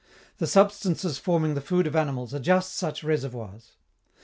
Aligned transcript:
The 0.39 0.47
substances 0.47 1.19
forming 1.19 1.53
the 1.53 1.61
food 1.61 1.85
of 1.85 1.95
animals 1.95 2.33
are 2.33 2.39
just 2.39 2.73
such 2.73 3.03
reservoirs. 3.03 3.73